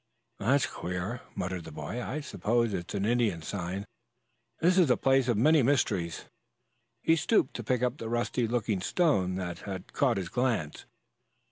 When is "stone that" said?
8.81-9.59